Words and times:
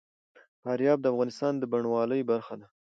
فاریاب 0.61 0.99
د 1.01 1.05
افغانستان 1.13 1.53
د 1.57 1.63
بڼوالۍ 1.71 2.21
برخه 2.31 2.53
ده. 2.59 2.67